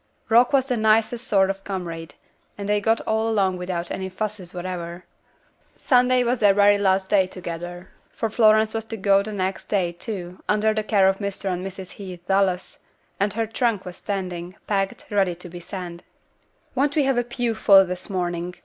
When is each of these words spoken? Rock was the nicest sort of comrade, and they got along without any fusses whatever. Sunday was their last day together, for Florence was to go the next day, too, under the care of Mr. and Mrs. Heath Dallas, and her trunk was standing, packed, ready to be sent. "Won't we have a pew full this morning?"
Rock 0.29 0.51
was 0.51 0.65
the 0.65 0.77
nicest 0.77 1.27
sort 1.27 1.51
of 1.51 1.63
comrade, 1.63 2.15
and 2.57 2.67
they 2.67 2.81
got 2.81 3.01
along 3.05 3.57
without 3.57 3.91
any 3.91 4.09
fusses 4.09 4.51
whatever. 4.51 5.05
Sunday 5.77 6.23
was 6.23 6.39
their 6.39 6.55
last 6.79 7.07
day 7.07 7.27
together, 7.27 7.91
for 8.09 8.27
Florence 8.27 8.73
was 8.73 8.83
to 8.85 8.97
go 8.97 9.21
the 9.21 9.31
next 9.31 9.65
day, 9.67 9.91
too, 9.91 10.39
under 10.49 10.73
the 10.73 10.81
care 10.83 11.07
of 11.07 11.19
Mr. 11.19 11.51
and 11.53 11.63
Mrs. 11.63 11.91
Heath 11.91 12.25
Dallas, 12.27 12.79
and 13.19 13.33
her 13.33 13.45
trunk 13.45 13.85
was 13.85 13.97
standing, 13.97 14.55
packed, 14.65 15.05
ready 15.11 15.35
to 15.35 15.47
be 15.49 15.59
sent. 15.59 16.01
"Won't 16.73 16.95
we 16.95 17.03
have 17.03 17.19
a 17.19 17.23
pew 17.23 17.53
full 17.53 17.85
this 17.85 18.09
morning?" 18.09 18.55